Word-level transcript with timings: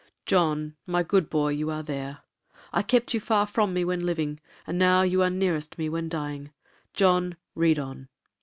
'John, 0.25 0.75
my 0.87 1.03
good 1.03 1.29
boy, 1.29 1.49
you 1.49 1.69
are 1.69 1.83
there.—I 1.83 2.81
kept 2.81 3.13
you 3.13 3.19
far 3.19 3.45
from 3.45 3.71
me 3.71 3.85
when 3.85 4.03
living, 4.03 4.39
and 4.65 4.79
now 4.79 5.03
you 5.03 5.21
are 5.21 5.29
nearest 5.29 5.77
me 5.77 5.89
when 5.89 6.09
dying.—John, 6.09 7.37
read 7.53 7.77
on.' 7.77 8.07